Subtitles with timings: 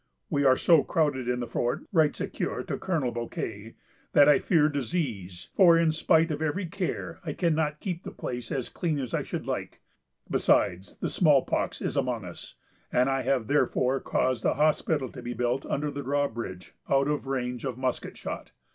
[0.31, 3.75] "We are so crowded in the fort," writes Ecuyer to Colonel Bouquet,
[4.13, 8.51] "that I fear disease; for, in spite of every care, I cannot keep the place
[8.51, 9.79] as clean as I should like.
[10.27, 12.55] Besides, the small pox is among us;
[12.91, 17.27] and I have therefore caused a hospital to be built under the drawbridge, out of
[17.27, 18.53] range of musket shot....